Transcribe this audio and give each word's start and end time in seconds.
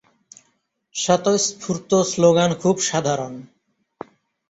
স্বতঃস্ফূর্ত 0.95 1.91
স্লোগান 2.03 2.51
খুব 2.53 2.75
সাধারণ। 2.81 3.33